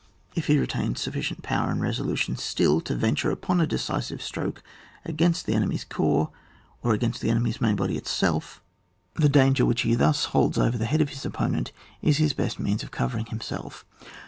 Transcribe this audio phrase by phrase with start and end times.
[0.33, 4.63] If he retains sufficient power and resolution still to venture a decisive stroke
[5.05, 6.31] against one of the enemy's corps,
[6.81, 8.55] or against the enemy's main body itself, CHAP.
[8.55, 9.21] XVII.] ATTACK OF FORTRESSES.
[9.21, 12.33] 23 the danger wliicli be thus holds over the head of his opponent is his
[12.33, 13.85] best means of cohering himself.